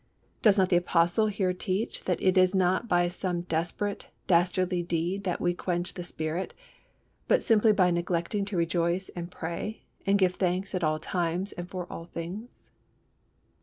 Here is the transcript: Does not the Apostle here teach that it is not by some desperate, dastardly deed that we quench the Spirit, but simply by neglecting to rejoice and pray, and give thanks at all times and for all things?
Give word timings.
Does 0.41 0.57
not 0.57 0.69
the 0.69 0.77
Apostle 0.77 1.27
here 1.27 1.53
teach 1.53 2.05
that 2.05 2.19
it 2.23 2.35
is 2.35 2.55
not 2.55 2.87
by 2.87 3.07
some 3.07 3.41
desperate, 3.41 4.07
dastardly 4.25 4.81
deed 4.81 5.25
that 5.25 5.39
we 5.39 5.53
quench 5.53 5.93
the 5.93 6.03
Spirit, 6.03 6.55
but 7.27 7.43
simply 7.43 7.71
by 7.71 7.91
neglecting 7.91 8.43
to 8.45 8.57
rejoice 8.57 9.09
and 9.09 9.29
pray, 9.29 9.83
and 10.03 10.17
give 10.17 10.33
thanks 10.33 10.73
at 10.73 10.83
all 10.83 10.97
times 10.97 11.51
and 11.51 11.69
for 11.69 11.85
all 11.93 12.05
things? 12.05 12.71